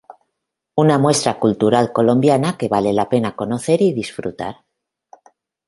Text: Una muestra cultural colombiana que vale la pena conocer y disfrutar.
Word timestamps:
Una 0.83 0.97
muestra 0.97 1.37
cultural 1.39 1.93
colombiana 1.93 2.57
que 2.57 2.67
vale 2.67 2.91
la 2.91 3.07
pena 3.07 3.35
conocer 3.35 3.83
y 3.83 3.93
disfrutar. 3.93 4.65